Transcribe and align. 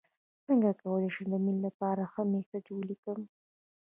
څنګه 0.45 0.69
کولی 0.81 1.09
شم 1.15 1.25
د 1.31 1.35
مینې 1.43 1.61
لپاره 1.67 2.03
ښه 2.11 2.21
میسج 2.31 2.65
ولیکم 2.71 3.19